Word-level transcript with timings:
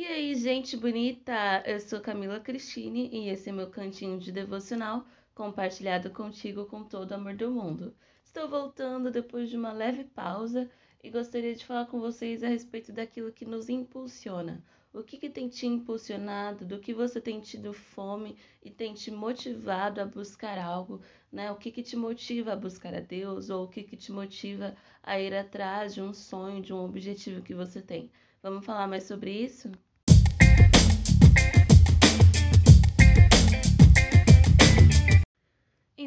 E 0.00 0.06
aí, 0.06 0.34
gente 0.34 0.78
bonita? 0.78 1.62
Eu 1.66 1.78
sou 1.78 2.00
Camila 2.00 2.40
Cristine 2.40 3.10
e 3.12 3.28
esse 3.28 3.50
é 3.50 3.52
meu 3.52 3.68
cantinho 3.68 4.18
de 4.18 4.32
devocional 4.32 5.04
compartilhado 5.34 6.08
contigo 6.08 6.64
com 6.64 6.82
todo 6.82 7.10
o 7.10 7.14
amor 7.16 7.34
do 7.34 7.50
mundo. 7.50 7.94
Estou 8.24 8.48
voltando 8.48 9.10
depois 9.10 9.50
de 9.50 9.58
uma 9.58 9.74
leve 9.74 10.04
pausa 10.04 10.70
e 11.04 11.10
gostaria 11.10 11.54
de 11.54 11.66
falar 11.66 11.84
com 11.84 12.00
vocês 12.00 12.42
a 12.42 12.48
respeito 12.48 12.94
daquilo 12.94 13.30
que 13.30 13.44
nos 13.44 13.68
impulsiona. 13.68 14.64
O 14.90 15.02
que, 15.02 15.18
que 15.18 15.28
tem 15.28 15.50
te 15.50 15.66
impulsionado, 15.66 16.64
do 16.64 16.80
que 16.80 16.94
você 16.94 17.20
tem 17.20 17.38
tido 17.38 17.74
fome 17.74 18.38
e 18.62 18.70
tem 18.70 18.94
te 18.94 19.10
motivado 19.10 20.00
a 20.00 20.06
buscar 20.06 20.56
algo, 20.56 21.02
né? 21.30 21.52
O 21.52 21.56
que, 21.56 21.70
que 21.70 21.82
te 21.82 21.94
motiva 21.94 22.54
a 22.54 22.56
buscar 22.56 22.94
a 22.94 23.00
Deus 23.00 23.50
ou 23.50 23.64
o 23.66 23.68
que, 23.68 23.82
que 23.82 23.98
te 23.98 24.10
motiva 24.10 24.74
a 25.02 25.20
ir 25.20 25.34
atrás 25.34 25.92
de 25.92 26.00
um 26.00 26.14
sonho, 26.14 26.62
de 26.62 26.72
um 26.72 26.82
objetivo 26.82 27.42
que 27.42 27.54
você 27.54 27.82
tem. 27.82 28.10
Vamos 28.42 28.64
falar 28.64 28.88
mais 28.88 29.04
sobre 29.04 29.30
isso? 29.30 29.70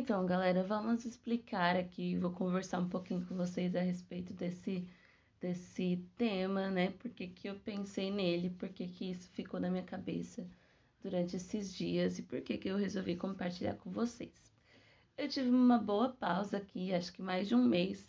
Então, 0.03 0.25
galera, 0.25 0.63
vamos 0.65 1.05
explicar 1.05 1.77
aqui, 1.77 2.17
vou 2.17 2.29
conversar 2.31 2.79
um 2.79 2.89
pouquinho 2.89 3.25
com 3.25 3.35
vocês 3.35 3.73
a 3.73 3.79
respeito 3.79 4.33
desse 4.33 4.85
desse 5.39 6.05
tema, 6.17 6.69
né? 6.69 6.91
Porque 6.99 7.27
que 7.27 7.47
eu 7.47 7.55
pensei 7.55 8.11
nele, 8.11 8.49
porque 8.49 8.85
que 8.85 9.11
isso 9.11 9.29
ficou 9.29 9.61
na 9.61 9.69
minha 9.69 9.83
cabeça 9.83 10.45
durante 11.01 11.37
esses 11.37 11.73
dias 11.73 12.19
e 12.19 12.21
por 12.21 12.41
que 12.41 12.57
que 12.57 12.67
eu 12.67 12.75
resolvi 12.75 13.15
compartilhar 13.15 13.75
com 13.75 13.91
vocês. 13.91 14.51
Eu 15.17 15.29
tive 15.29 15.49
uma 15.49 15.77
boa 15.77 16.09
pausa 16.09 16.57
aqui, 16.57 16.93
acho 16.93 17.13
que 17.13 17.21
mais 17.21 17.47
de 17.47 17.55
um 17.55 17.63
mês 17.63 18.05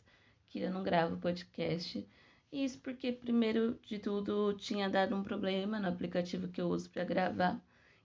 que 0.49 0.59
eu 0.59 0.73
não 0.73 0.83
gravo 0.83 1.17
podcast 1.19 2.05
isso 2.51 2.81
porque, 2.81 3.13
primeiro 3.13 3.79
de 3.87 4.01
tudo, 4.01 4.53
tinha 4.55 4.91
dado 4.91 5.15
um 5.15 5.23
problema 5.23 5.79
no 5.79 5.87
aplicativo 5.89 6.49
que 6.49 6.61
eu 6.61 6.69
uso 6.71 6.91
para 6.91 7.05
gravar. 7.05 7.61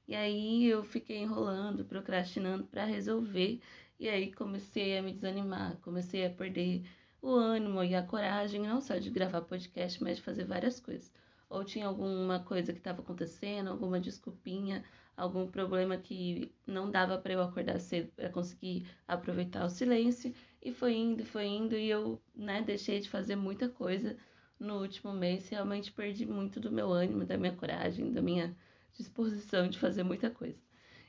E 0.10 0.16
aí 0.16 0.66
eu 0.66 0.84
fiquei 0.84 1.20
enrolando, 1.20 1.86
procrastinando 1.86 2.64
para 2.64 2.84
resolver. 2.84 3.62
E 4.00 4.10
aí 4.10 4.34
comecei 4.34 4.98
a 4.98 5.04
me 5.04 5.14
desanimar, 5.14 5.78
comecei 5.84 6.26
a 6.26 6.32
perder 6.32 6.84
o 7.22 7.30
ânimo 7.30 7.84
e 7.84 7.94
a 7.94 8.02
coragem, 8.02 8.62
não 8.62 8.82
só 8.82 8.98
de 8.98 9.12
gravar 9.12 9.42
podcast, 9.42 10.02
mas 10.04 10.18
de 10.18 10.24
fazer 10.24 10.46
várias 10.46 10.80
coisas. 10.80 11.14
Ou 11.48 11.64
tinha 11.64 11.86
alguma 11.86 12.40
coisa 12.40 12.74
que 12.74 12.80
estava 12.80 13.04
acontecendo, 13.04 13.70
alguma 13.70 14.00
desculpinha, 14.00 14.84
algum 15.16 15.46
problema 15.46 15.96
que 15.96 16.52
não 16.66 16.90
dava 16.90 17.20
para 17.20 17.34
eu 17.34 17.42
acordar 17.44 17.80
cedo 17.80 18.12
para 18.16 18.32
conseguir 18.32 18.88
aproveitar 19.08 19.64
o 19.64 19.70
silêncio. 19.70 20.34
E 20.60 20.74
foi 20.74 20.96
indo, 20.96 21.24
foi 21.24 21.46
indo, 21.46 21.76
e 21.76 21.88
eu 21.88 22.20
né, 22.36 22.64
deixei 22.64 23.00
de 23.00 23.08
fazer 23.08 23.36
muita 23.36 23.70
coisa 23.70 24.18
no 24.60 24.82
último 24.82 25.14
mês, 25.14 25.48
realmente 25.50 25.92
perdi 25.92 26.26
muito 26.26 26.60
do 26.60 26.72
meu 26.72 26.92
ânimo, 26.92 27.26
da 27.26 27.38
minha 27.38 27.56
coragem, 27.56 28.12
da 28.12 28.24
minha 28.24 28.58
disposição 29.00 29.70
de 29.70 29.80
fazer 29.80 30.04
muita 30.04 30.30
coisa. 30.30 30.60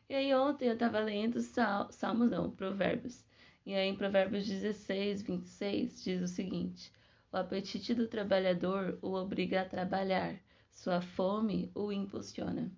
E 0.08 0.14
aí 0.14 0.32
ontem 0.34 0.68
eu 0.68 0.74
estava 0.74 1.00
lendo 1.00 1.40
sal, 1.40 1.90
Salmos, 1.90 2.30
não, 2.30 2.50
Provérbios. 2.50 3.24
E 3.66 3.74
aí 3.74 3.88
em 3.88 3.96
Provérbios 3.96 4.46
16, 4.46 5.22
26 5.22 6.04
diz 6.04 6.22
o 6.22 6.28
seguinte: 6.28 6.92
O 7.32 7.36
apetite 7.36 7.92
do 7.94 8.06
trabalhador 8.06 8.98
o 9.02 9.14
obriga 9.14 9.62
a 9.62 9.64
trabalhar, 9.64 10.38
sua 10.70 11.00
fome 11.00 11.70
o 11.74 11.92
impulsiona. 11.92 12.70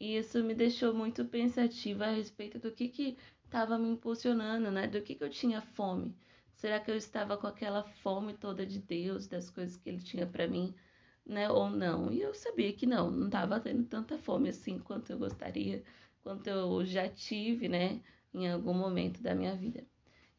E 0.00 0.16
isso 0.16 0.42
me 0.42 0.54
deixou 0.54 0.94
muito 0.94 1.24
pensativa 1.24 2.06
a 2.06 2.12
respeito 2.12 2.58
do 2.58 2.70
que 2.70 2.88
que 2.88 3.18
estava 3.44 3.78
me 3.78 3.88
impulsionando, 3.88 4.70
né? 4.70 4.86
Do 4.86 5.02
que 5.02 5.14
que 5.14 5.24
eu 5.24 5.30
tinha 5.30 5.60
fome. 5.60 6.16
Será 6.54 6.80
que 6.80 6.90
eu 6.90 6.96
estava 6.96 7.36
com 7.36 7.46
aquela 7.46 7.82
fome 7.82 8.34
toda 8.34 8.64
de 8.64 8.78
Deus, 8.78 9.26
das 9.26 9.50
coisas 9.50 9.76
que 9.76 9.88
Ele 9.88 10.00
tinha 10.00 10.26
para 10.26 10.46
mim, 10.46 10.74
né? 11.26 11.50
Ou 11.50 11.70
não? 11.70 12.12
E 12.12 12.20
eu 12.20 12.34
sabia 12.34 12.72
que 12.72 12.86
não, 12.86 13.10
não 13.10 13.26
estava 13.26 13.60
tendo 13.60 13.84
tanta 13.84 14.18
fome 14.18 14.48
assim 14.48 14.78
quanto 14.78 15.10
eu 15.12 15.18
gostaria, 15.18 15.82
quanto 16.22 16.46
eu 16.48 16.84
já 16.84 17.08
tive, 17.08 17.68
né? 17.68 18.00
Em 18.32 18.50
algum 18.50 18.74
momento 18.74 19.22
da 19.22 19.34
minha 19.34 19.54
vida. 19.56 19.84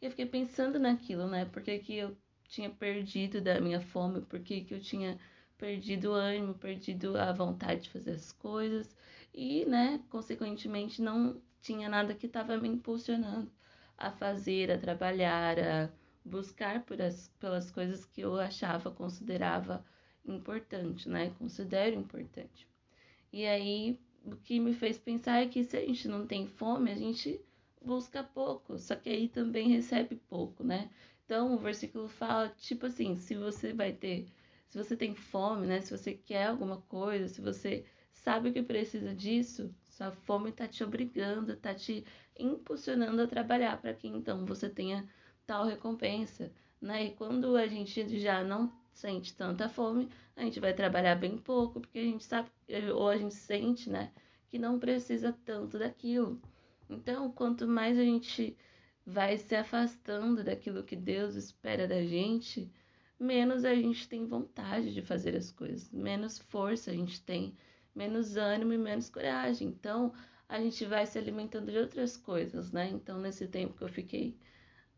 E 0.02 0.06
eu 0.06 0.12
fiquei 0.12 0.26
pensando 0.26 0.80
naquilo, 0.80 1.28
né? 1.28 1.46
Porque 1.46 1.80
que 1.80 1.96
eu 1.96 2.18
tinha 2.48 2.70
perdido 2.70 3.42
da 3.42 3.60
minha 3.60 3.82
fome, 3.82 4.22
porque 4.22 4.62
que 4.62 4.74
eu 4.74 4.80
tinha 4.80 5.20
perdido 5.58 6.12
o 6.12 6.14
ânimo, 6.14 6.54
perdido 6.54 7.18
a 7.18 7.32
vontade 7.32 7.84
de 7.84 7.90
fazer 7.90 8.12
as 8.12 8.32
coisas 8.32 8.96
e, 9.34 9.66
né, 9.66 10.02
consequentemente 10.10 11.02
não 11.02 11.42
tinha 11.62 11.90
nada 11.90 12.14
que 12.14 12.26
estava 12.28 12.58
me 12.58 12.68
impulsionando 12.70 13.52
a 13.98 14.12
fazer, 14.12 14.72
a 14.72 14.78
trabalhar, 14.78 15.58
a 15.60 15.90
buscar 16.24 16.84
por 16.84 17.02
as, 17.02 17.30
pelas 17.40 17.72
coisas 17.72 18.06
que 18.06 18.22
eu 18.22 18.40
achava, 18.40 18.92
considerava 18.92 19.84
importante, 20.28 21.08
né? 21.10 21.34
Considero 21.38 21.96
importante. 21.96 22.68
E 23.32 23.46
aí, 23.46 24.00
o 24.26 24.36
que 24.36 24.60
me 24.60 24.74
fez 24.74 24.98
pensar 24.98 25.42
é 25.42 25.48
que 25.48 25.64
se 25.64 25.78
a 25.78 25.82
gente 25.82 26.08
não 26.08 26.26
tem 26.26 26.48
fome, 26.48 26.92
a 26.92 26.96
gente 26.96 27.40
busca 27.82 28.24
pouco, 28.24 28.78
só 28.80 28.96
que 28.96 29.10
aí 29.10 29.28
também 29.30 29.70
recebe 29.70 30.16
pouco, 30.28 30.64
né? 30.64 30.90
Então, 31.26 31.54
o 31.54 31.58
versículo 31.58 32.08
fala, 32.08 32.50
tipo 32.50 32.86
assim, 32.86 33.16
se 33.16 33.36
você 33.36 33.74
vai 33.74 33.92
ter, 33.92 34.28
se 34.70 34.78
você 34.78 34.96
tem 34.96 35.16
fome, 35.16 35.68
né? 35.68 35.82
Se 35.82 35.96
você 35.96 36.14
quer 36.14 36.48
alguma 36.48 36.82
coisa, 36.82 37.28
se 37.28 37.42
você 37.42 37.86
sabe 38.14 38.52
que 38.52 38.64
precisa 38.64 39.14
disso, 39.14 39.74
sua 39.84 40.12
fome 40.12 40.52
tá 40.52 40.68
te 40.68 40.84
obrigando, 40.84 41.56
tá 41.56 41.74
te 41.74 42.04
impulsionando 42.38 43.22
a 43.22 43.28
trabalhar 43.28 43.82
para 43.82 43.94
que 43.94 44.08
então 44.08 44.46
você 44.46 44.70
tenha 44.70 45.08
tal 45.46 45.66
recompensa, 45.66 46.52
né? 46.82 47.06
E 47.06 47.12
quando 47.12 47.56
a 47.56 47.68
gente 47.68 48.20
já 48.20 48.44
não 48.44 48.72
sente 48.96 49.36
tanta 49.36 49.70
fome, 49.70 50.10
a 50.36 50.42
gente 50.42 50.60
vai 50.60 50.74
trabalhar 50.74 51.16
bem 51.16 51.38
pouco, 51.38 51.82
porque 51.82 52.00
a 52.00 52.04
gente 52.04 52.24
sabe, 52.24 52.50
ou 52.94 53.10
a 53.10 53.18
gente 53.18 53.36
sente, 53.36 53.90
né, 53.90 54.12
que 54.50 54.58
não 54.58 54.80
precisa 54.80 55.38
tanto 55.46 55.78
daquilo. 55.78 56.42
Então, 56.90 57.32
quanto 57.32 57.68
mais 57.68 57.98
a 57.98 58.04
gente 58.04 58.58
vai 59.06 59.38
se 59.38 59.56
afastando 59.56 60.44
daquilo 60.44 60.84
que 60.84 60.96
Deus 60.96 61.36
espera 61.36 61.88
da 61.88 62.04
gente, 62.04 62.72
menos 63.20 63.66
a 63.66 63.76
gente 63.76 64.08
tem 64.08 64.26
vontade 64.26 64.94
de 64.94 65.02
fazer 65.02 65.36
as 65.36 65.52
coisas, 65.52 65.92
menos 65.92 66.40
força 66.40 66.92
a 66.92 66.94
gente 66.94 67.22
tem, 67.22 67.56
menos 67.94 68.38
ânimo 68.38 68.74
e 68.74 68.78
menos 68.78 69.10
coragem. 69.10 69.68
Então, 69.68 70.14
a 70.48 70.60
gente 70.60 70.86
vai 70.86 71.06
se 71.06 71.18
alimentando 71.18 71.72
de 71.72 71.78
outras 71.78 72.18
coisas, 72.18 72.72
né? 72.72 72.90
Então, 72.90 73.20
nesse 73.20 73.48
tempo 73.48 73.76
que 73.78 73.84
eu 73.84 73.90
fiquei 73.90 74.38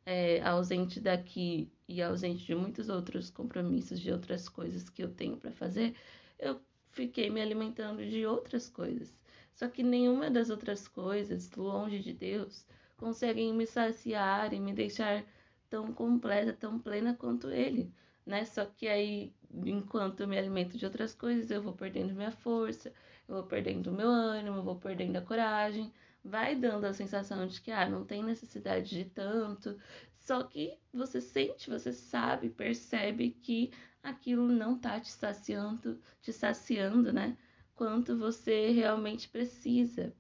é, 0.06 0.42
ausente 0.42 1.00
daqui 1.00 1.72
e 1.88 2.02
ausente 2.02 2.46
de 2.46 2.56
muitos 2.56 2.90
outros 2.90 3.30
compromissos, 3.30 4.00
de 4.00 4.12
outras 4.12 4.48
coisas 4.50 4.90
que 4.90 5.04
eu 5.04 5.14
tenho 5.14 5.38
para 5.38 5.52
fazer, 5.52 5.96
eu 6.40 6.60
fiquei 6.92 7.30
me 7.30 7.42
alimentando 7.42 8.06
de 8.06 8.26
outras 8.26 8.70
coisas. 8.70 9.16
Só 9.54 9.68
que 9.68 9.84
nenhuma 9.84 10.30
das 10.30 10.50
outras 10.50 10.88
coisas, 10.88 11.52
longe 11.52 12.00
de 12.00 12.14
Deus, 12.14 12.66
conseguem 12.98 13.54
me 13.54 13.66
saciar 13.66 14.54
e 14.54 14.60
me 14.60 14.74
deixar 14.74 15.24
tão 15.70 15.94
completa, 15.94 16.54
tão 16.54 16.80
plena 16.80 17.14
quanto 17.16 17.50
Ele, 17.50 17.94
né? 18.26 18.46
Só 18.46 18.66
que 18.66 18.88
aí, 18.88 19.34
enquanto 19.66 20.22
eu 20.22 20.28
me 20.28 20.38
alimento 20.38 20.78
de 20.78 20.86
outras 20.86 21.14
coisas, 21.14 21.50
eu 21.52 21.62
vou 21.62 21.74
perdendo 21.74 22.14
minha 22.14 22.32
força, 22.32 22.94
eu 23.28 23.36
vou 23.36 23.44
perdendo 23.46 23.92
meu 23.92 24.10
ânimo, 24.10 24.58
eu 24.58 24.64
vou 24.64 24.76
perdendo 24.78 25.18
a 25.18 25.22
coragem, 25.22 25.92
vai 26.28 26.56
dando 26.56 26.86
a 26.86 26.94
sensação 26.94 27.48
de 27.48 27.62
que 27.62 27.72
ah, 27.72 27.90
não 27.90 28.06
tem 28.06 28.24
necessidade 28.24 28.90
de 28.90 29.06
tanto, 29.06 29.78
só 30.20 30.44
que 30.44 30.78
você 30.94 31.22
sente, 31.22 31.70
você 31.70 31.94
sabe, 31.94 32.50
percebe 32.50 33.32
que 33.32 33.72
aquilo 34.04 34.48
não 34.48 34.78
tá 34.78 35.00
te 35.00 35.10
saciando, 35.10 36.02
te 36.22 36.34
saciando, 36.34 37.14
né? 37.14 37.38
Quanto 37.74 38.18
você 38.18 38.72
realmente 38.72 39.30
precisa, 39.30 40.14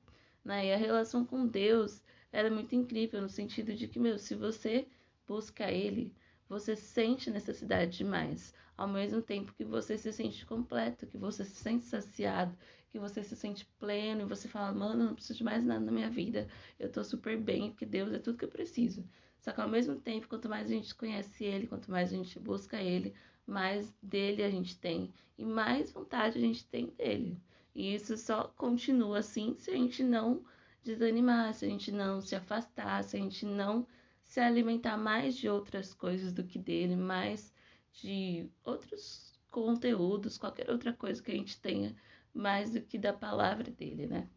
né? 0.43 0.67
E 0.67 0.73
a 0.73 0.77
relação 0.77 1.25
com 1.25 1.45
Deus, 1.45 2.01
ela 2.31 2.47
é 2.47 2.51
muito 2.51 2.73
incrível 2.75 3.21
no 3.21 3.29
sentido 3.29 3.73
de 3.73 3.87
que, 3.87 3.99
meu, 3.99 4.17
se 4.17 4.33
você 4.35 4.87
busca 5.27 5.69
ele, 5.71 6.15
você 6.49 6.75
sente 6.75 7.29
necessidade 7.29 7.97
de 7.97 8.03
mais, 8.03 8.53
ao 8.77 8.87
mesmo 8.87 9.21
tempo 9.21 9.53
que 9.53 9.65
você 9.65 9.97
se 9.97 10.11
sente 10.13 10.45
completo, 10.45 11.07
que 11.07 11.17
você 11.17 11.43
se 11.43 11.55
sente 11.55 11.85
saciado, 11.85 12.57
que 12.89 12.99
você 12.99 13.23
se 13.23 13.35
sente 13.35 13.65
pleno 13.79 14.21
e 14.21 14.25
você 14.25 14.47
fala, 14.47 14.71
mano, 14.71 15.05
não 15.05 15.13
preciso 15.13 15.39
de 15.39 15.43
mais 15.43 15.63
nada 15.63 15.83
na 15.83 15.91
minha 15.91 16.09
vida, 16.09 16.47
eu 16.79 16.91
tô 16.91 17.03
super 17.03 17.37
bem, 17.37 17.71
porque 17.71 17.85
Deus 17.85 18.13
é 18.13 18.19
tudo 18.19 18.37
que 18.37 18.45
eu 18.45 18.49
preciso. 18.49 19.03
Só 19.39 19.51
que 19.51 19.61
ao 19.61 19.69
mesmo 19.69 19.95
tempo, 19.95 20.27
quanto 20.27 20.49
mais 20.49 20.67
a 20.67 20.73
gente 20.73 20.95
conhece 20.95 21.43
Ele, 21.43 21.67
quanto 21.67 21.91
mais 21.91 22.11
a 22.11 22.15
gente 22.15 22.39
busca 22.39 22.81
Ele, 22.81 23.13
mais 23.45 23.93
dele 24.01 24.43
a 24.43 24.49
gente 24.49 24.77
tem 24.77 25.13
e 25.37 25.45
mais 25.45 25.91
vontade 25.91 26.37
a 26.37 26.41
gente 26.41 26.65
tem 26.65 26.87
dele. 26.87 27.39
E 27.73 27.93
isso 27.93 28.17
só 28.17 28.51
continua 28.57 29.19
assim 29.19 29.55
se 29.57 29.71
a 29.71 29.75
gente 29.75 30.03
não 30.03 30.43
desanimar, 30.83 31.53
se 31.53 31.65
a 31.65 31.69
gente 31.69 31.91
não 31.91 32.19
se 32.21 32.35
afastar, 32.35 33.03
se 33.03 33.15
a 33.15 33.19
gente 33.19 33.45
não 33.45 33.87
se 34.27 34.39
alimentar 34.39 34.97
mais 34.97 35.35
de 35.35 35.49
outras 35.49 35.93
coisas 35.93 36.33
do 36.33 36.43
que 36.43 36.59
dele, 36.59 36.95
mais 36.95 37.53
de 37.93 38.49
outros 38.63 39.33
conteúdos, 39.49 40.37
qualquer 40.37 40.69
outra 40.69 40.93
coisa 40.93 41.23
que 41.23 41.31
a 41.31 41.35
gente 41.35 41.59
tenha 41.59 41.95
mais 42.33 42.71
do 42.71 42.81
que 42.81 42.99
da 42.99 43.13
palavra 43.13 43.71
dele, 43.71 44.05
né? 44.05 44.29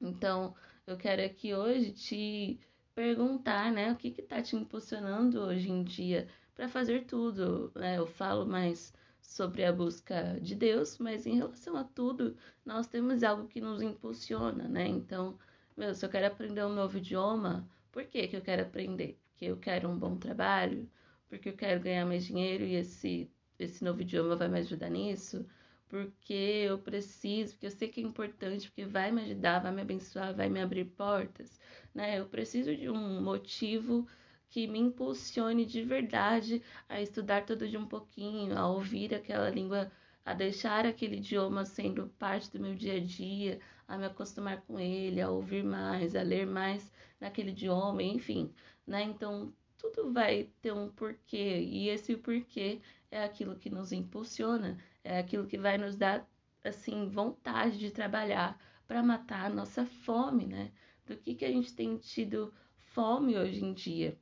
Então, 0.00 0.54
eu 0.86 0.96
quero 0.96 1.24
aqui 1.24 1.54
hoje 1.54 1.92
te 1.92 2.60
perguntar, 2.94 3.72
né, 3.72 3.92
o 3.92 3.96
que 3.96 4.10
que 4.10 4.22
tá 4.22 4.42
te 4.42 4.56
impulsionando 4.56 5.40
hoje 5.40 5.70
em 5.70 5.84
dia 5.84 6.28
para 6.54 6.68
fazer 6.68 7.06
tudo, 7.06 7.70
né? 7.74 7.96
Eu 7.96 8.06
falo 8.06 8.44
mais 8.44 8.92
sobre 9.20 9.64
a 9.64 9.72
busca 9.72 10.38
de 10.40 10.54
Deus, 10.54 10.98
mas 10.98 11.26
em 11.26 11.36
relação 11.36 11.76
a 11.76 11.84
tudo, 11.84 12.36
nós 12.64 12.88
temos 12.88 13.22
algo 13.22 13.46
que 13.46 13.60
nos 13.60 13.80
impulsiona, 13.80 14.68
né? 14.68 14.86
Então, 14.86 15.38
meu, 15.76 15.94
se 15.94 16.04
eu 16.04 16.10
quero 16.10 16.26
aprender 16.26 16.64
um 16.64 16.74
novo 16.74 16.98
idioma, 16.98 17.68
por 17.98 18.04
que, 18.04 18.28
que 18.28 18.36
eu 18.36 18.40
quero 18.40 18.62
aprender? 18.62 19.18
Porque 19.32 19.46
eu 19.46 19.56
quero 19.56 19.88
um 19.88 19.98
bom 19.98 20.16
trabalho, 20.16 20.88
porque 21.28 21.48
eu 21.48 21.56
quero 21.56 21.80
ganhar 21.80 22.06
mais 22.06 22.24
dinheiro 22.24 22.62
e 22.62 22.76
esse, 22.76 23.28
esse 23.58 23.82
novo 23.82 24.02
idioma 24.02 24.36
vai 24.36 24.46
me 24.46 24.60
ajudar 24.60 24.88
nisso, 24.88 25.44
porque 25.88 26.32
eu 26.32 26.78
preciso, 26.78 27.54
porque 27.54 27.66
eu 27.66 27.72
sei 27.72 27.88
que 27.88 28.00
é 28.00 28.04
importante, 28.04 28.68
porque 28.68 28.84
vai 28.84 29.10
me 29.10 29.22
ajudar, 29.22 29.58
vai 29.58 29.72
me 29.72 29.80
abençoar, 29.80 30.32
vai 30.32 30.48
me 30.48 30.60
abrir 30.60 30.84
portas, 30.84 31.60
né? 31.92 32.20
Eu 32.20 32.26
preciso 32.26 32.76
de 32.76 32.88
um 32.88 33.20
motivo 33.20 34.06
que 34.48 34.68
me 34.68 34.78
impulsione 34.78 35.66
de 35.66 35.82
verdade 35.82 36.62
a 36.88 37.02
estudar 37.02 37.44
todo 37.44 37.66
dia 37.66 37.80
um 37.80 37.88
pouquinho, 37.88 38.56
a 38.56 38.68
ouvir 38.68 39.12
aquela 39.12 39.50
língua, 39.50 39.90
a 40.28 40.34
deixar 40.34 40.84
aquele 40.84 41.16
idioma 41.16 41.64
sendo 41.64 42.08
parte 42.18 42.52
do 42.52 42.60
meu 42.60 42.74
dia 42.74 42.96
a 42.96 43.00
dia, 43.00 43.58
a 43.88 43.96
me 43.96 44.04
acostumar 44.04 44.60
com 44.60 44.78
ele, 44.78 45.22
a 45.22 45.30
ouvir 45.30 45.64
mais, 45.64 46.14
a 46.14 46.20
ler 46.20 46.46
mais 46.46 46.92
naquele 47.18 47.50
idioma, 47.50 48.02
enfim, 48.02 48.52
né? 48.86 49.02
Então, 49.04 49.50
tudo 49.78 50.12
vai 50.12 50.50
ter 50.60 50.70
um 50.70 50.90
porquê, 50.90 51.60
e 51.60 51.88
esse 51.88 52.14
porquê 52.14 52.78
é 53.10 53.24
aquilo 53.24 53.56
que 53.56 53.70
nos 53.70 53.90
impulsiona, 53.90 54.76
é 55.02 55.18
aquilo 55.18 55.46
que 55.46 55.56
vai 55.56 55.78
nos 55.78 55.96
dar 55.96 56.28
assim 56.62 57.08
vontade 57.08 57.78
de 57.78 57.90
trabalhar 57.90 58.60
para 58.86 59.02
matar 59.02 59.46
a 59.46 59.54
nossa 59.54 59.86
fome, 59.86 60.44
né? 60.44 60.70
Do 61.06 61.16
que 61.16 61.34
que 61.34 61.44
a 61.46 61.50
gente 61.50 61.74
tem 61.74 61.96
tido 61.96 62.52
fome 62.76 63.34
hoje 63.34 63.64
em 63.64 63.72
dia? 63.72 64.14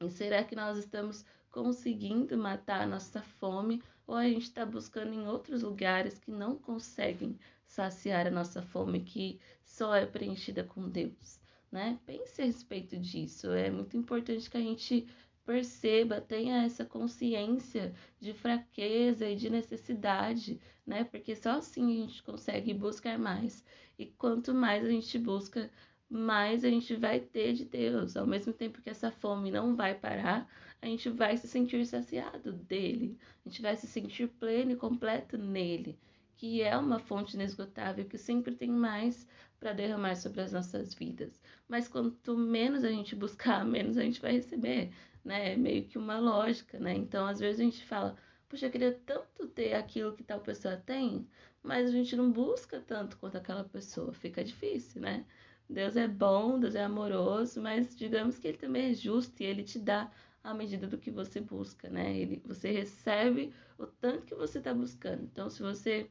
E 0.00 0.10
será 0.10 0.42
que 0.42 0.56
nós 0.56 0.76
estamos 0.76 1.24
conseguindo 1.54 2.36
matar 2.36 2.80
a 2.80 2.86
nossa 2.86 3.22
fome 3.22 3.80
ou 4.08 4.16
a 4.16 4.24
gente 4.24 4.42
está 4.42 4.66
buscando 4.66 5.14
em 5.14 5.28
outros 5.28 5.62
lugares 5.62 6.18
que 6.18 6.32
não 6.32 6.56
conseguem 6.58 7.38
saciar 7.64 8.26
a 8.26 8.30
nossa 8.30 8.60
fome, 8.60 8.98
que 8.98 9.38
só 9.64 9.94
é 9.94 10.04
preenchida 10.04 10.64
com 10.64 10.88
Deus? 10.88 11.38
Né? 11.70 11.96
Pense 12.04 12.42
a 12.42 12.44
respeito 12.44 12.98
disso. 12.98 13.52
É 13.52 13.70
muito 13.70 13.96
importante 13.96 14.50
que 14.50 14.56
a 14.56 14.60
gente 14.60 15.06
perceba, 15.46 16.20
tenha 16.20 16.64
essa 16.64 16.84
consciência 16.84 17.94
de 18.18 18.32
fraqueza 18.32 19.28
e 19.28 19.36
de 19.36 19.48
necessidade, 19.48 20.60
né? 20.84 21.04
Porque 21.04 21.36
só 21.36 21.58
assim 21.58 22.02
a 22.02 22.06
gente 22.06 22.22
consegue 22.24 22.74
buscar 22.74 23.16
mais. 23.16 23.64
E 23.96 24.06
quanto 24.06 24.52
mais 24.52 24.84
a 24.84 24.90
gente 24.90 25.18
busca, 25.20 25.70
mais 26.16 26.64
a 26.64 26.70
gente 26.70 26.94
vai 26.96 27.20
ter 27.20 27.52
de 27.54 27.64
Deus. 27.64 28.16
Ao 28.16 28.26
mesmo 28.26 28.52
tempo 28.52 28.80
que 28.80 28.90
essa 28.90 29.10
fome 29.10 29.50
não 29.50 29.74
vai 29.74 29.94
parar, 29.94 30.48
a 30.80 30.86
gente 30.86 31.08
vai 31.10 31.36
se 31.36 31.48
sentir 31.48 31.84
saciado 31.86 32.52
dele. 32.52 33.18
A 33.44 33.48
gente 33.48 33.62
vai 33.62 33.76
se 33.76 33.86
sentir 33.86 34.28
pleno 34.28 34.72
e 34.72 34.76
completo 34.76 35.36
nele, 35.38 35.98
que 36.36 36.62
é 36.62 36.76
uma 36.76 36.98
fonte 36.98 37.34
inesgotável 37.34 38.04
que 38.04 38.18
sempre 38.18 38.54
tem 38.54 38.70
mais 38.70 39.28
para 39.58 39.72
derramar 39.72 40.14
sobre 40.16 40.40
as 40.40 40.52
nossas 40.52 40.94
vidas. 40.94 41.40
Mas 41.68 41.88
quanto 41.88 42.36
menos 42.36 42.84
a 42.84 42.90
gente 42.90 43.16
buscar, 43.16 43.64
menos 43.66 43.96
a 43.96 44.02
gente 44.02 44.20
vai 44.20 44.32
receber 44.32 44.90
né? 45.24 45.52
É 45.54 45.56
meio 45.56 45.84
que 45.84 45.98
uma 45.98 46.18
lógica, 46.18 46.78
né? 46.78 46.94
Então, 46.94 47.26
às 47.26 47.40
vezes 47.40 47.60
a 47.60 47.64
gente 47.64 47.84
fala, 47.84 48.16
puxa, 48.48 48.66
eu 48.66 48.70
queria 48.70 48.92
tanto 49.06 49.46
ter 49.48 49.74
aquilo 49.74 50.14
que 50.14 50.22
tal 50.22 50.40
pessoa 50.40 50.76
tem, 50.76 51.26
mas 51.62 51.88
a 51.88 51.92
gente 51.92 52.14
não 52.14 52.30
busca 52.30 52.80
tanto 52.80 53.16
quanto 53.16 53.38
aquela 53.38 53.64
pessoa, 53.64 54.12
fica 54.12 54.44
difícil, 54.44 55.00
né? 55.00 55.24
Deus 55.68 55.96
é 55.96 56.06
bom, 56.06 56.58
Deus 56.58 56.74
é 56.74 56.84
amoroso, 56.84 57.60
mas 57.60 57.96
digamos 57.96 58.38
que 58.38 58.48
ele 58.48 58.58
também 58.58 58.90
é 58.90 58.94
justo 58.94 59.42
e 59.42 59.46
ele 59.46 59.62
te 59.62 59.78
dá 59.78 60.10
a 60.42 60.52
medida 60.52 60.86
do 60.86 60.98
que 60.98 61.10
você 61.10 61.40
busca, 61.40 61.88
né? 61.88 62.16
Ele, 62.16 62.42
você 62.44 62.70
recebe 62.70 63.52
o 63.78 63.86
tanto 63.86 64.26
que 64.26 64.34
você 64.34 64.58
está 64.58 64.74
buscando. 64.74 65.22
Então, 65.24 65.48
se 65.48 65.62
você 65.62 66.08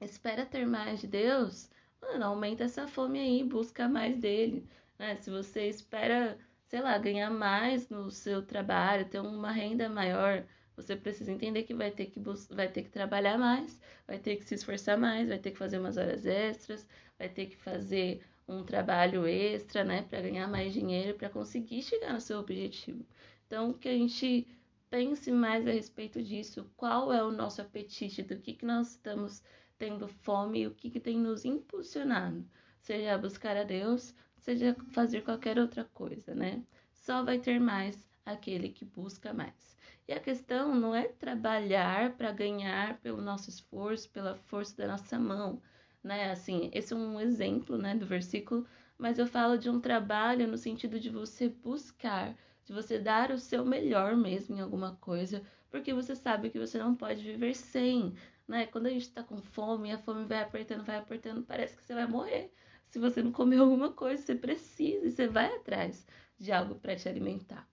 espera 0.00 0.46
ter 0.46 0.66
mais 0.66 1.00
de 1.00 1.06
Deus, 1.06 1.70
mano, 2.00 2.24
aumenta 2.24 2.64
essa 2.64 2.88
fome 2.88 3.18
aí, 3.18 3.44
busca 3.44 3.88
mais 3.88 4.16
dele, 4.18 4.66
né? 4.98 5.16
Se 5.16 5.30
você 5.30 5.68
espera 5.68 6.38
sei 6.68 6.82
lá, 6.82 6.98
ganhar 6.98 7.30
mais 7.30 7.88
no 7.88 8.10
seu 8.10 8.42
trabalho, 8.42 9.08
ter 9.08 9.20
uma 9.20 9.50
renda 9.50 9.88
maior, 9.88 10.44
você 10.76 10.94
precisa 10.94 11.32
entender 11.32 11.62
que 11.64 11.74
vai 11.74 11.90
ter 11.90 12.06
que, 12.06 12.20
vai 12.50 12.68
ter 12.68 12.82
que 12.82 12.90
trabalhar 12.90 13.38
mais, 13.38 13.80
vai 14.06 14.18
ter 14.18 14.36
que 14.36 14.44
se 14.44 14.54
esforçar 14.54 14.98
mais, 14.98 15.28
vai 15.28 15.38
ter 15.38 15.50
que 15.50 15.58
fazer 15.58 15.78
umas 15.78 15.96
horas 15.96 16.26
extras, 16.26 16.86
vai 17.18 17.28
ter 17.28 17.46
que 17.46 17.56
fazer 17.56 18.22
um 18.48 18.64
trabalho 18.64 19.26
extra, 19.26 19.84
né, 19.84 20.02
para 20.02 20.22
ganhar 20.22 20.48
mais 20.48 20.72
dinheiro, 20.72 21.16
para 21.16 21.28
conseguir 21.28 21.82
chegar 21.82 22.14
no 22.14 22.20
seu 22.20 22.38
objetivo. 22.40 23.04
Então, 23.46 23.72
que 23.72 23.88
a 23.88 23.92
gente 23.92 24.46
pense 24.90 25.30
mais 25.30 25.66
a 25.66 25.72
respeito 25.72 26.22
disso, 26.22 26.70
qual 26.76 27.12
é 27.12 27.22
o 27.22 27.30
nosso 27.30 27.60
apetite, 27.60 28.22
do 28.22 28.38
que, 28.38 28.54
que 28.54 28.64
nós 28.64 28.92
estamos 28.92 29.42
tendo 29.76 30.08
fome 30.08 30.62
e 30.62 30.66
o 30.66 30.74
que, 30.74 30.90
que 30.90 30.98
tem 30.98 31.18
nos 31.18 31.44
impulsionado, 31.44 32.44
seja 32.80 33.18
buscar 33.18 33.56
a 33.56 33.64
Deus, 33.64 34.14
seja 34.38 34.74
fazer 34.92 35.22
qualquer 35.22 35.58
outra 35.58 35.84
coisa, 35.84 36.34
né? 36.34 36.62
Só 36.92 37.22
vai 37.22 37.38
ter 37.38 37.60
mais 37.60 38.08
aquele 38.24 38.70
que 38.70 38.84
busca 38.84 39.32
mais. 39.32 39.76
E 40.06 40.12
a 40.12 40.20
questão 40.20 40.74
não 40.74 40.94
é 40.94 41.06
trabalhar 41.06 42.14
para 42.16 42.32
ganhar 42.32 42.98
pelo 43.00 43.20
nosso 43.20 43.50
esforço, 43.50 44.10
pela 44.10 44.34
força 44.34 44.74
da 44.76 44.88
nossa 44.88 45.18
mão, 45.18 45.60
né? 46.02 46.30
Assim, 46.30 46.70
esse 46.72 46.92
é 46.92 46.96
um 46.96 47.20
exemplo, 47.20 47.78
né, 47.78 47.94
do 47.94 48.06
versículo, 48.06 48.66
mas 48.96 49.18
eu 49.18 49.26
falo 49.26 49.56
de 49.58 49.70
um 49.70 49.80
trabalho 49.80 50.46
no 50.46 50.56
sentido 50.58 50.98
de 51.00 51.10
você 51.10 51.48
buscar, 51.48 52.36
de 52.64 52.72
você 52.72 52.98
dar 52.98 53.30
o 53.30 53.38
seu 53.38 53.64
melhor 53.64 54.16
mesmo 54.16 54.56
em 54.56 54.60
alguma 54.60 54.96
coisa, 54.96 55.42
porque 55.70 55.92
você 55.92 56.14
sabe 56.16 56.50
que 56.50 56.58
você 56.58 56.78
não 56.78 56.94
pode 56.94 57.22
viver 57.22 57.54
sem, 57.54 58.14
né? 58.46 58.66
Quando 58.66 58.86
a 58.86 58.90
gente 58.90 59.02
está 59.02 59.22
com 59.22 59.40
fome, 59.42 59.92
a 59.92 59.98
fome 59.98 60.24
vai 60.24 60.42
apertando, 60.42 60.84
vai 60.84 60.96
apertando, 60.96 61.44
parece 61.44 61.76
que 61.76 61.84
você 61.84 61.94
vai 61.94 62.06
morrer 62.06 62.52
se 62.90 62.98
você 62.98 63.22
não 63.22 63.32
comeu 63.32 63.62
alguma 63.64 63.92
coisa, 63.92 64.22
você 64.22 64.34
precisa 64.34 65.06
e 65.06 65.10
você 65.10 65.28
vai 65.28 65.54
atrás 65.54 66.06
de 66.38 66.52
algo 66.52 66.74
para 66.76 66.96
te 66.96 67.08
alimentar. 67.08 67.68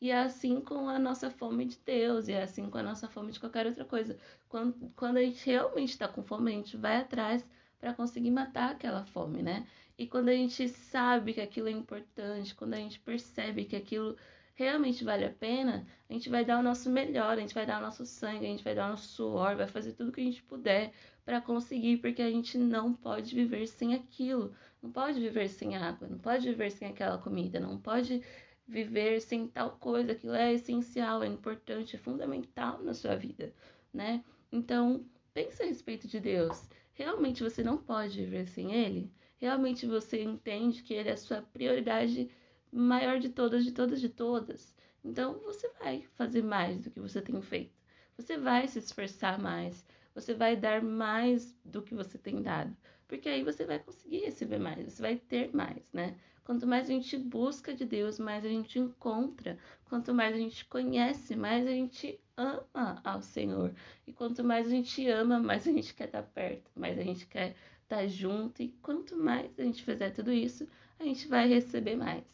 E 0.00 0.10
é 0.10 0.18
assim 0.18 0.60
com 0.60 0.88
a 0.88 0.98
nossa 0.98 1.28
fome 1.28 1.64
de 1.64 1.78
Deus, 1.84 2.28
e 2.28 2.32
é 2.32 2.42
assim 2.42 2.70
com 2.70 2.78
a 2.78 2.82
nossa 2.82 3.08
fome 3.08 3.32
de 3.32 3.40
qualquer 3.40 3.66
outra 3.66 3.84
coisa. 3.84 4.16
Quando, 4.48 4.92
quando 4.94 5.16
a 5.16 5.22
gente 5.22 5.44
realmente 5.44 5.90
está 5.90 6.06
com 6.06 6.22
fome, 6.22 6.52
a 6.52 6.54
gente 6.54 6.76
vai 6.76 6.98
atrás 6.98 7.44
para 7.78 7.94
conseguir 7.94 8.30
matar 8.30 8.70
aquela 8.72 9.04
fome, 9.04 9.42
né? 9.42 9.66
E 9.96 10.06
quando 10.06 10.28
a 10.28 10.34
gente 10.34 10.68
sabe 10.68 11.32
que 11.32 11.40
aquilo 11.40 11.68
é 11.68 11.72
importante, 11.72 12.54
quando 12.54 12.74
a 12.74 12.78
gente 12.78 13.00
percebe 13.00 13.64
que 13.64 13.76
aquilo 13.76 14.16
realmente 14.54 15.04
vale 15.04 15.24
a 15.24 15.30
pena, 15.30 15.86
a 16.08 16.12
gente 16.12 16.28
vai 16.28 16.44
dar 16.44 16.58
o 16.58 16.62
nosso 16.62 16.90
melhor, 16.90 17.36
a 17.38 17.40
gente 17.40 17.54
vai 17.54 17.64
dar 17.64 17.78
o 17.78 17.82
nosso 17.82 18.04
sangue, 18.04 18.44
a 18.44 18.48
gente 18.48 18.64
vai 18.64 18.74
dar 18.74 18.86
o 18.86 18.90
nosso 18.90 19.08
suor, 19.08 19.56
vai 19.56 19.68
fazer 19.68 19.92
tudo 19.92 20.10
que 20.10 20.20
a 20.20 20.24
gente 20.24 20.42
puder 20.42 20.92
para 21.24 21.40
conseguir, 21.40 21.98
porque 21.98 22.22
a 22.22 22.30
gente 22.30 22.58
não 22.58 22.92
pode 22.92 23.34
viver 23.34 23.66
sem 23.68 23.94
aquilo, 23.94 24.52
não 24.82 24.90
pode 24.90 25.20
viver 25.20 25.48
sem 25.48 25.76
água, 25.76 26.08
não 26.08 26.18
pode 26.18 26.48
viver 26.48 26.70
sem 26.70 26.88
aquela 26.88 27.18
comida, 27.18 27.60
não 27.60 27.78
pode 27.78 28.22
viver 28.66 29.20
sem 29.20 29.46
tal 29.46 29.72
coisa, 29.72 30.12
aquilo 30.12 30.34
é 30.34 30.52
essencial, 30.52 31.22
é 31.22 31.26
importante, 31.26 31.96
é 31.96 31.98
fundamental 31.98 32.82
na 32.82 32.94
sua 32.94 33.14
vida, 33.14 33.52
né? 33.92 34.24
Então, 34.50 35.04
pense 35.32 35.62
a 35.62 35.66
respeito 35.66 36.08
de 36.08 36.18
Deus. 36.18 36.68
Realmente 36.98 37.44
você 37.44 37.62
não 37.62 37.78
pode 37.78 38.18
viver 38.18 38.48
sem 38.48 38.74
ele? 38.74 39.12
Realmente 39.36 39.86
você 39.86 40.20
entende 40.20 40.82
que 40.82 40.92
ele 40.92 41.08
é 41.08 41.12
a 41.12 41.16
sua 41.16 41.40
prioridade 41.40 42.28
maior 42.72 43.20
de 43.20 43.28
todas, 43.28 43.64
de 43.64 43.70
todas, 43.70 44.00
de 44.00 44.08
todas? 44.08 44.74
Então, 45.04 45.38
você 45.44 45.68
vai 45.80 46.02
fazer 46.16 46.42
mais 46.42 46.82
do 46.82 46.90
que 46.90 46.98
você 46.98 47.22
tem 47.22 47.40
feito. 47.40 47.72
Você 48.16 48.36
vai 48.36 48.66
se 48.66 48.80
esforçar 48.80 49.40
mais, 49.40 49.86
você 50.20 50.34
vai 50.34 50.56
dar 50.56 50.82
mais 50.82 51.56
do 51.64 51.80
que 51.80 51.94
você 51.94 52.18
tem 52.18 52.42
dado. 52.42 52.76
Porque 53.06 53.28
aí 53.28 53.42
você 53.42 53.64
vai 53.64 53.78
conseguir 53.78 54.18
receber 54.18 54.58
mais, 54.58 54.92
você 54.92 55.00
vai 55.00 55.16
ter 55.16 55.54
mais, 55.54 55.92
né? 55.92 56.16
Quanto 56.44 56.66
mais 56.66 56.88
a 56.88 56.92
gente 56.92 57.16
busca 57.16 57.74
de 57.74 57.84
Deus, 57.84 58.18
mais 58.18 58.44
a 58.44 58.48
gente 58.48 58.78
encontra. 58.78 59.58
Quanto 59.84 60.14
mais 60.14 60.34
a 60.34 60.38
gente 60.38 60.64
conhece, 60.64 61.36
mais 61.36 61.66
a 61.66 61.70
gente 61.70 62.18
ama 62.36 63.00
ao 63.04 63.20
Senhor. 63.22 63.74
E 64.06 64.12
quanto 64.12 64.42
mais 64.42 64.66
a 64.66 64.70
gente 64.70 65.06
ama, 65.08 65.38
mais 65.38 65.68
a 65.68 65.72
gente 65.72 65.94
quer 65.94 66.06
estar 66.06 66.22
perto, 66.22 66.70
mais 66.74 66.98
a 66.98 67.02
gente 67.02 67.26
quer 67.26 67.54
estar 67.82 68.06
junto. 68.06 68.62
E 68.62 68.68
quanto 68.82 69.16
mais 69.16 69.58
a 69.58 69.62
gente 69.62 69.82
fizer 69.82 70.10
tudo 70.10 70.32
isso, 70.32 70.66
a 70.98 71.04
gente 71.04 71.28
vai 71.28 71.46
receber 71.46 71.96
mais, 71.96 72.24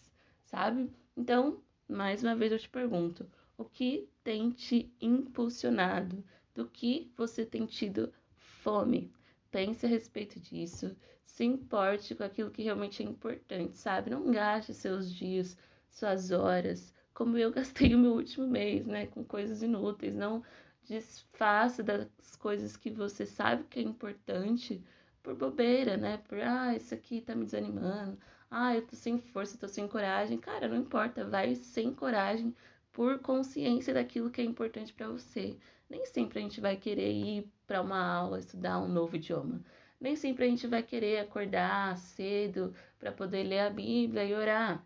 sabe? 0.44 0.90
Então, 1.16 1.60
mais 1.88 2.22
uma 2.22 2.34
vez 2.34 2.52
eu 2.52 2.58
te 2.58 2.68
pergunto: 2.68 3.26
o 3.58 3.64
que 3.64 4.08
tem 4.22 4.50
te 4.50 4.92
impulsionado? 5.00 6.24
Do 6.54 6.66
que 6.66 7.12
você 7.16 7.44
tem 7.44 7.66
tido 7.66 8.12
fome. 8.36 9.12
Pense 9.50 9.84
a 9.86 9.88
respeito 9.88 10.38
disso, 10.40 10.96
se 11.24 11.44
importe 11.44 12.14
com 12.14 12.24
aquilo 12.24 12.50
que 12.50 12.62
realmente 12.62 13.02
é 13.02 13.06
importante, 13.06 13.76
sabe? 13.76 14.10
Não 14.10 14.30
gaste 14.30 14.72
seus 14.72 15.12
dias, 15.12 15.56
suas 15.90 16.30
horas, 16.30 16.94
como 17.12 17.36
eu 17.38 17.50
gastei 17.52 17.94
o 17.94 17.98
meu 17.98 18.12
último 18.14 18.46
mês, 18.46 18.86
né, 18.86 19.06
com 19.06 19.24
coisas 19.24 19.62
inúteis. 19.62 20.14
Não 20.14 20.42
desfaça 20.84 21.82
das 21.82 22.08
coisas 22.38 22.76
que 22.76 22.90
você 22.90 23.26
sabe 23.26 23.64
que 23.64 23.80
é 23.80 23.82
importante 23.82 24.82
por 25.22 25.34
bobeira, 25.34 25.96
né? 25.96 26.18
Por, 26.18 26.38
ah, 26.40 26.74
isso 26.76 26.94
aqui 26.94 27.20
tá 27.20 27.34
me 27.34 27.44
desanimando. 27.44 28.18
Ah, 28.50 28.74
eu 28.74 28.86
tô 28.86 28.94
sem 28.94 29.18
força, 29.18 29.58
tô 29.58 29.66
sem 29.68 29.88
coragem. 29.88 30.38
Cara, 30.38 30.68
não 30.68 30.76
importa, 30.76 31.24
vai 31.24 31.54
sem 31.54 31.92
coragem, 31.94 32.54
por 32.92 33.18
consciência 33.18 33.92
daquilo 33.94 34.30
que 34.30 34.40
é 34.40 34.44
importante 34.44 34.92
para 34.92 35.08
você. 35.08 35.56
Nem 35.88 36.06
sempre 36.06 36.38
a 36.38 36.42
gente 36.42 36.60
vai 36.60 36.76
querer 36.76 37.12
ir 37.12 37.52
para 37.66 37.80
uma 37.80 37.98
aula 38.04 38.38
estudar 38.38 38.80
um 38.80 38.88
novo 38.88 39.16
idioma. 39.16 39.62
Nem 40.00 40.16
sempre 40.16 40.44
a 40.44 40.48
gente 40.48 40.66
vai 40.66 40.82
querer 40.82 41.20
acordar 41.20 41.96
cedo 41.96 42.74
para 42.98 43.12
poder 43.12 43.44
ler 43.44 43.60
a 43.60 43.70
Bíblia 43.70 44.24
e 44.24 44.34
orar. 44.34 44.84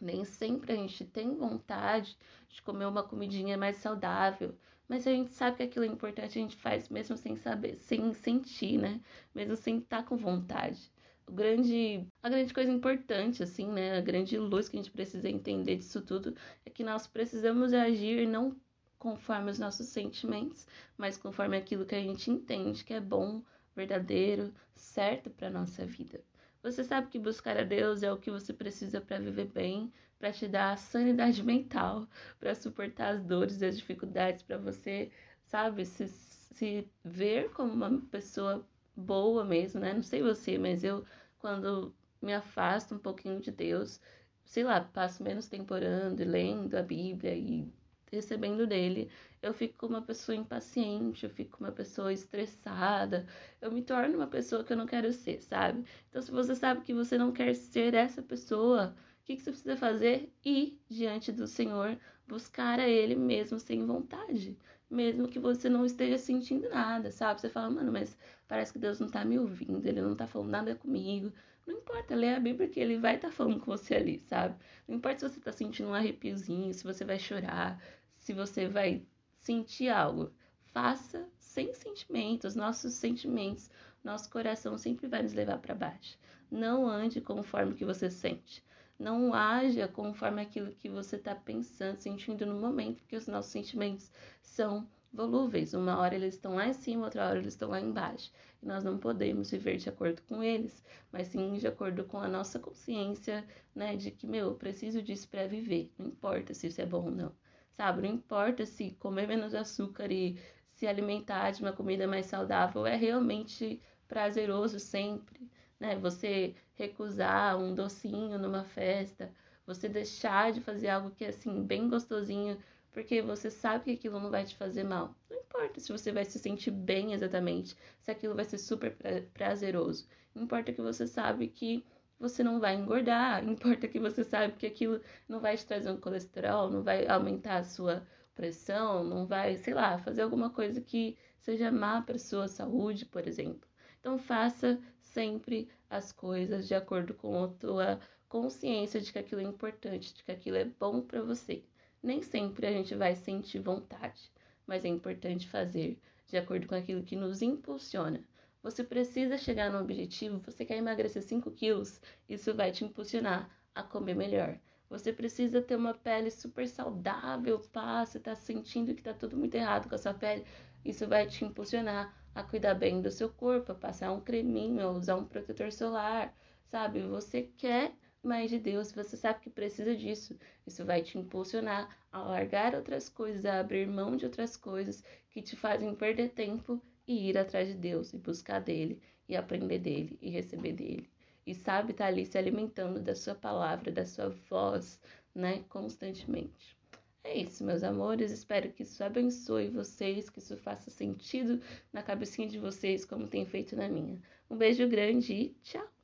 Nem 0.00 0.24
sempre 0.24 0.72
a 0.72 0.76
gente 0.76 1.04
tem 1.04 1.34
vontade 1.34 2.16
de 2.48 2.60
comer 2.62 2.86
uma 2.86 3.02
comidinha 3.02 3.56
mais 3.56 3.76
saudável, 3.76 4.54
mas 4.88 5.06
a 5.06 5.10
gente 5.10 5.32
sabe 5.32 5.56
que 5.56 5.62
aquilo 5.62 5.84
é 5.84 5.88
importante, 5.88 6.38
a 6.38 6.42
gente 6.42 6.56
faz 6.56 6.88
mesmo 6.88 7.16
sem 7.16 7.36
saber, 7.36 7.76
sem 7.76 8.12
sentir, 8.12 8.78
né? 8.78 9.00
Mesmo 9.34 9.56
sem 9.56 9.78
estar 9.78 10.02
tá 10.02 10.08
com 10.08 10.16
vontade 10.16 10.92
o 11.26 11.32
grande, 11.32 12.06
a 12.22 12.28
grande 12.28 12.54
coisa 12.54 12.70
importante, 12.70 13.42
assim, 13.42 13.68
né? 13.70 13.98
A 13.98 14.00
grande 14.00 14.38
luz 14.38 14.68
que 14.68 14.76
a 14.76 14.80
gente 14.80 14.92
precisa 14.92 15.28
entender 15.28 15.76
disso 15.76 16.00
tudo 16.00 16.34
é 16.64 16.70
que 16.70 16.84
nós 16.84 17.06
precisamos 17.06 17.72
agir 17.72 18.26
não 18.28 18.56
conforme 18.98 19.50
os 19.50 19.58
nossos 19.58 19.88
sentimentos, 19.88 20.66
mas 20.96 21.16
conforme 21.16 21.56
aquilo 21.56 21.86
que 21.86 21.94
a 21.94 22.02
gente 22.02 22.30
entende 22.30 22.84
que 22.84 22.94
é 22.94 23.00
bom, 23.00 23.42
verdadeiro, 23.74 24.52
certo 24.74 25.30
para 25.30 25.50
nossa 25.50 25.84
vida. 25.84 26.20
Você 26.62 26.82
sabe 26.82 27.08
que 27.08 27.18
buscar 27.18 27.56
a 27.56 27.62
Deus 27.62 28.02
é 28.02 28.12
o 28.12 28.16
que 28.16 28.30
você 28.30 28.52
precisa 28.52 29.00
para 29.00 29.18
viver 29.18 29.46
bem, 29.46 29.92
para 30.18 30.32
te 30.32 30.48
dar 30.48 30.76
sanidade 30.78 31.42
mental, 31.42 32.08
para 32.40 32.54
suportar 32.54 33.14
as 33.14 33.22
dores 33.22 33.60
e 33.60 33.66
as 33.66 33.76
dificuldades, 33.76 34.42
para 34.42 34.58
você, 34.58 35.10
sabe, 35.44 35.84
se, 35.84 36.08
se 36.08 36.88
ver 37.04 37.50
como 37.50 37.72
uma 37.72 38.00
pessoa 38.10 38.66
boa 38.96 39.44
mesmo, 39.44 39.80
né? 39.80 39.92
Não 39.92 40.02
sei 40.02 40.22
você, 40.22 40.58
mas 40.58 40.82
eu, 40.82 41.04
quando 41.38 41.94
me 42.20 42.34
afasto 42.34 42.94
um 42.94 42.98
pouquinho 42.98 43.40
de 43.40 43.50
Deus, 43.50 44.00
sei 44.44 44.64
lá, 44.64 44.80
passo 44.80 45.22
menos 45.22 45.48
tempo 45.48 45.74
orando, 45.74 46.24
lendo 46.24 46.74
a 46.74 46.82
Bíblia 46.82 47.34
e 47.34 47.70
recebendo 48.16 48.66
dele, 48.66 49.10
eu 49.42 49.54
fico 49.54 49.86
uma 49.86 50.02
pessoa 50.02 50.34
impaciente, 50.36 51.24
eu 51.24 51.30
fico 51.30 51.58
uma 51.60 51.72
pessoa 51.72 52.12
estressada, 52.12 53.26
eu 53.60 53.70
me 53.70 53.82
torno 53.82 54.16
uma 54.16 54.26
pessoa 54.26 54.64
que 54.64 54.72
eu 54.72 54.76
não 54.76 54.86
quero 54.86 55.12
ser, 55.12 55.40
sabe? 55.42 55.84
Então, 56.08 56.20
se 56.20 56.30
você 56.30 56.54
sabe 56.54 56.82
que 56.82 56.94
você 56.94 57.16
não 57.16 57.32
quer 57.32 57.54
ser 57.54 57.94
essa 57.94 58.22
pessoa, 58.22 58.96
o 59.22 59.24
que, 59.24 59.36
que 59.36 59.42
você 59.42 59.50
precisa 59.50 59.76
fazer? 59.76 60.32
Ir 60.44 60.80
diante 60.88 61.30
do 61.32 61.46
Senhor, 61.46 61.98
buscar 62.26 62.80
a 62.80 62.88
Ele 62.88 63.14
mesmo 63.14 63.58
sem 63.58 63.84
vontade 63.86 64.56
mesmo 64.90 65.28
que 65.28 65.38
você 65.38 65.68
não 65.68 65.84
esteja 65.84 66.18
sentindo 66.18 66.68
nada, 66.68 67.10
sabe? 67.10 67.40
Você 67.40 67.48
fala, 67.48 67.70
mano, 67.70 67.92
mas 67.92 68.16
parece 68.46 68.72
que 68.72 68.78
Deus 68.78 69.00
não 69.00 69.08
tá 69.08 69.24
me 69.24 69.38
ouvindo, 69.38 69.84
ele 69.86 70.00
não 70.00 70.14
tá 70.14 70.26
falando 70.26 70.50
nada 70.50 70.74
comigo. 70.74 71.32
Não 71.66 71.74
importa, 71.78 72.14
lê 72.14 72.32
a 72.34 72.40
Bíblia 72.40 72.68
que 72.68 72.78
ele 72.78 72.96
vai 72.98 73.16
estar 73.16 73.28
tá 73.28 73.34
falando 73.34 73.58
com 73.60 73.66
você 73.66 73.96
ali, 73.96 74.20
sabe? 74.20 74.56
Não 74.86 74.96
importa 74.96 75.28
se 75.28 75.34
você 75.34 75.40
tá 75.40 75.52
sentindo 75.52 75.88
um 75.88 75.94
arrepiozinho, 75.94 76.72
se 76.72 76.84
você 76.84 77.04
vai 77.04 77.18
chorar, 77.18 77.82
se 78.26 78.32
você 78.32 78.68
vai 78.68 79.06
sentir 79.38 79.88
algo. 79.88 80.32
Faça 80.72 81.28
sem 81.38 81.72
sentimentos, 81.72 82.56
nossos 82.56 82.94
sentimentos, 82.94 83.70
nosso 84.02 84.28
coração 84.28 84.76
sempre 84.76 85.06
vai 85.06 85.22
nos 85.22 85.32
levar 85.32 85.58
para 85.58 85.76
baixo. 85.76 86.18
Não 86.50 86.88
ande 86.88 87.20
conforme 87.20 87.76
que 87.76 87.84
você 87.84 88.10
sente. 88.10 88.64
Não 88.98 89.32
haja 89.32 89.86
conforme 89.86 90.42
aquilo 90.42 90.72
que 90.72 90.88
você 90.88 91.14
está 91.14 91.36
pensando, 91.36 92.00
sentindo 92.00 92.44
no 92.44 92.58
momento, 92.60 92.96
porque 92.96 93.14
os 93.14 93.28
nossos 93.28 93.52
sentimentos 93.52 94.10
são 94.42 94.88
volúveis. 95.12 95.72
Uma 95.72 95.96
hora 95.96 96.16
eles 96.16 96.34
estão 96.34 96.56
lá 96.56 96.66
em 96.66 96.72
cima, 96.72 97.04
outra 97.04 97.28
hora 97.28 97.38
eles 97.38 97.54
estão 97.54 97.70
lá 97.70 97.80
embaixo. 97.80 98.32
E 98.60 98.66
nós 98.66 98.82
não 98.82 98.98
podemos 98.98 99.52
viver 99.52 99.76
de 99.76 99.88
acordo 99.88 100.20
com 100.22 100.42
eles, 100.42 100.82
mas 101.12 101.28
sim 101.28 101.52
de 101.52 101.68
acordo 101.68 102.02
com 102.02 102.18
a 102.18 102.26
nossa 102.26 102.58
consciência, 102.58 103.46
né, 103.72 103.94
de 103.94 104.10
que, 104.10 104.26
meu, 104.26 104.46
eu 104.46 104.54
preciso 104.56 105.00
disso 105.00 105.28
para 105.28 105.46
viver. 105.46 105.92
Não 105.96 106.08
importa 106.08 106.52
se 106.52 106.66
isso 106.66 106.80
é 106.80 106.86
bom 106.86 107.04
ou 107.04 107.10
não. 107.12 107.32
Sabe? 107.76 108.02
Não 108.02 108.14
importa 108.14 108.64
se 108.66 108.92
comer 108.92 109.28
menos 109.28 109.54
açúcar 109.54 110.10
e 110.10 110.38
se 110.72 110.86
alimentar 110.86 111.50
de 111.52 111.62
uma 111.62 111.72
comida 111.72 112.06
mais 112.06 112.26
saudável 112.26 112.86
é 112.86 112.96
realmente 112.96 113.80
prazeroso 114.08 114.78
sempre 114.78 115.50
né? 115.78 115.96
Você 115.96 116.54
recusar 116.74 117.58
um 117.58 117.74
docinho 117.74 118.38
numa 118.38 118.64
festa, 118.64 119.32
você 119.66 119.88
deixar 119.88 120.52
de 120.52 120.60
fazer 120.60 120.88
algo 120.88 121.10
que 121.10 121.24
é 121.24 121.28
assim 121.28 121.62
bem 121.62 121.88
gostosinho, 121.88 122.58
porque 122.92 123.20
você 123.20 123.50
sabe 123.50 123.84
que 123.84 123.90
aquilo 123.92 124.20
não 124.20 124.30
vai 124.30 124.44
te 124.44 124.56
fazer 124.56 124.84
mal. 124.84 125.14
Não 125.28 125.38
importa 125.38 125.80
se 125.80 125.92
você 125.92 126.12
vai 126.12 126.24
se 126.24 126.38
sentir 126.38 126.70
bem 126.70 127.12
exatamente, 127.12 127.76
se 128.00 128.10
aquilo 128.10 128.34
vai 128.34 128.44
ser 128.44 128.58
super 128.58 128.96
prazeroso. 129.34 130.06
Importa 130.34 130.72
que 130.72 130.82
você 130.82 131.06
sabe 131.06 131.48
que 131.48 131.84
você 132.18 132.42
não 132.42 132.60
vai 132.60 132.74
engordar, 132.74 133.44
importa 133.48 133.88
que 133.88 133.98
você 134.00 134.24
sabe 134.24 134.54
que 134.54 134.66
aquilo 134.66 135.00
não 135.28 135.40
vai 135.40 135.56
te 135.56 135.66
trazer 135.66 135.90
um 135.90 136.00
colesterol, 136.00 136.70
não 136.70 136.82
vai 136.82 137.06
aumentar 137.06 137.58
a 137.58 137.64
sua 137.64 138.06
pressão, 138.34 139.02
não 139.02 139.26
vai, 139.26 139.56
sei 139.56 139.74
lá, 139.74 139.98
fazer 139.98 140.22
alguma 140.22 140.50
coisa 140.50 140.80
que 140.80 141.16
seja 141.38 141.70
má 141.70 142.02
para 142.02 142.18
sua 142.18 142.48
saúde, 142.48 143.06
por 143.06 143.26
exemplo. 143.26 143.68
Então 144.00 144.18
faça 144.18 144.78
sempre 145.00 145.68
as 145.88 146.12
coisas 146.12 146.68
de 146.68 146.74
acordo 146.74 147.14
com 147.14 147.44
a 147.44 147.48
tua 147.48 148.00
consciência 148.28 149.00
de 149.00 149.12
que 149.12 149.18
aquilo 149.18 149.40
é 149.40 149.44
importante, 149.44 150.14
de 150.14 150.22
que 150.22 150.32
aquilo 150.32 150.56
é 150.56 150.64
bom 150.64 151.00
para 151.00 151.22
você. 151.22 151.64
Nem 152.02 152.22
sempre 152.22 152.66
a 152.66 152.72
gente 152.72 152.94
vai 152.94 153.16
sentir 153.16 153.58
vontade, 153.58 154.30
mas 154.66 154.84
é 154.84 154.88
importante 154.88 155.48
fazer 155.48 155.98
de 156.26 156.36
acordo 156.36 156.66
com 156.66 156.74
aquilo 156.74 157.02
que 157.02 157.16
nos 157.16 157.40
impulsiona. 157.40 158.22
Você 158.62 158.82
precisa 158.82 159.38
chegar 159.38 159.70
no 159.70 159.80
objetivo, 159.80 160.40
você 160.40 160.64
quer 160.64 160.76
emagrecer 160.76 161.22
5 161.22 161.50
quilos, 161.50 162.00
isso 162.28 162.54
vai 162.54 162.72
te 162.72 162.84
impulsionar 162.84 163.50
a 163.74 163.82
comer 163.82 164.14
melhor. 164.14 164.58
Você 164.88 165.12
precisa 165.12 165.60
ter 165.60 165.76
uma 165.76 165.94
pele 165.94 166.30
super 166.30 166.66
saudável, 166.68 167.58
pá, 167.72 168.04
você 168.04 168.20
tá 168.20 168.34
sentindo 168.34 168.94
que 168.94 169.02
tá 169.02 169.12
tudo 169.12 169.36
muito 169.36 169.54
errado 169.54 169.88
com 169.88 169.94
a 169.94 169.98
sua 169.98 170.14
pele, 170.14 170.44
isso 170.84 171.06
vai 171.06 171.26
te 171.26 171.44
impulsionar 171.44 172.14
a 172.34 172.42
cuidar 172.42 172.74
bem 172.74 173.00
do 173.00 173.10
seu 173.10 173.28
corpo, 173.28 173.72
a 173.72 173.74
passar 173.74 174.12
um 174.12 174.20
creminho, 174.20 174.82
a 174.82 174.90
usar 174.90 175.16
um 175.16 175.24
protetor 175.24 175.72
solar, 175.72 176.36
sabe? 176.66 177.00
Você 177.02 177.50
quer 177.56 177.94
mais 178.22 178.50
de 178.50 178.58
Deus, 178.58 178.92
você 178.92 179.16
sabe 179.16 179.40
que 179.40 179.50
precisa 179.50 179.96
disso. 179.96 180.38
Isso 180.66 180.84
vai 180.84 181.02
te 181.02 181.18
impulsionar 181.18 181.96
a 182.12 182.22
largar 182.22 182.74
outras 182.74 183.08
coisas, 183.08 183.44
a 183.46 183.60
abrir 183.60 183.86
mão 183.86 184.16
de 184.16 184.24
outras 184.24 184.56
coisas 184.56 185.02
que 185.30 185.40
te 185.40 185.56
fazem 185.56 185.94
perder 185.94 186.30
tempo 186.30 186.82
e 187.06 187.28
ir 187.28 187.38
atrás 187.38 187.68
de 187.68 187.74
Deus 187.74 188.12
e 188.12 188.18
buscar 188.18 188.60
dele 188.60 189.00
e 189.28 189.36
aprender 189.36 189.78
dele 189.78 190.18
e 190.20 190.30
receber 190.30 190.72
dele. 190.72 191.08
E 191.46 191.54
sabe, 191.54 191.92
tá 191.92 192.06
ali 192.06 192.26
se 192.26 192.36
alimentando 192.36 193.00
da 193.00 193.14
sua 193.14 193.34
palavra, 193.34 193.92
da 193.92 194.04
sua 194.04 194.30
voz, 194.50 195.00
né, 195.34 195.64
constantemente. 195.68 196.76
É 197.22 197.38
isso, 197.38 197.64
meus 197.64 197.82
amores. 197.82 198.30
Espero 198.30 198.72
que 198.72 198.82
isso 198.82 199.02
abençoe 199.02 199.68
vocês, 199.68 200.30
que 200.30 200.38
isso 200.38 200.56
faça 200.56 200.90
sentido 200.90 201.60
na 201.92 202.02
cabecinha 202.02 202.48
de 202.48 202.58
vocês, 202.58 203.04
como 203.04 203.28
tem 203.28 203.44
feito 203.44 203.76
na 203.76 203.88
minha. 203.88 204.20
Um 204.50 204.56
beijo 204.56 204.88
grande 204.88 205.32
e 205.32 205.48
tchau! 205.62 205.95